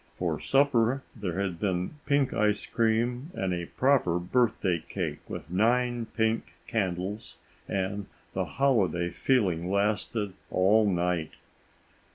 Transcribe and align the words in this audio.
For 0.17 0.39
supper 0.39 1.03
there 1.15 1.39
had 1.39 1.59
been 1.59 1.99
pink 2.07 2.33
ice 2.33 2.65
cream 2.65 3.29
and 3.35 3.53
a 3.53 3.67
proper 3.67 4.17
birthday 4.17 4.79
cake 4.89 5.19
with 5.29 5.51
nine 5.51 6.07
pink 6.07 6.55
candles, 6.65 7.37
and 7.67 8.07
the 8.33 8.45
holiday 8.45 9.11
feeling 9.11 9.69
lasted 9.69 10.33
all 10.49 10.89
night. 10.89 11.33